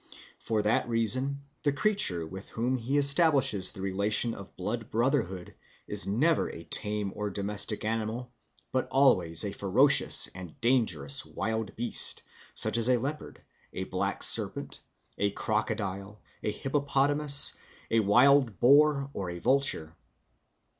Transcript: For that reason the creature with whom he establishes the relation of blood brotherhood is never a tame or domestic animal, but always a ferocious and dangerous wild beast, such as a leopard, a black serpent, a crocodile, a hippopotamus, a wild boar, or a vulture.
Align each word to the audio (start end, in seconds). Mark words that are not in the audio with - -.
For 0.39 0.63
that 0.63 0.89
reason 0.89 1.43
the 1.61 1.71
creature 1.71 2.25
with 2.25 2.49
whom 2.49 2.75
he 2.75 2.97
establishes 2.97 3.71
the 3.71 3.81
relation 3.81 4.33
of 4.33 4.55
blood 4.57 4.89
brotherhood 4.89 5.53
is 5.87 6.07
never 6.07 6.47
a 6.47 6.63
tame 6.63 7.13
or 7.15 7.29
domestic 7.29 7.85
animal, 7.85 8.31
but 8.71 8.87
always 8.89 9.43
a 9.45 9.51
ferocious 9.51 10.27
and 10.33 10.59
dangerous 10.59 11.23
wild 11.23 11.75
beast, 11.75 12.23
such 12.55 12.79
as 12.79 12.89
a 12.89 12.97
leopard, 12.97 13.43
a 13.73 13.83
black 13.83 14.23
serpent, 14.23 14.81
a 15.19 15.29
crocodile, 15.29 16.19
a 16.41 16.49
hippopotamus, 16.49 17.55
a 17.91 17.99
wild 17.99 18.59
boar, 18.59 19.07
or 19.13 19.29
a 19.29 19.37
vulture. 19.37 19.95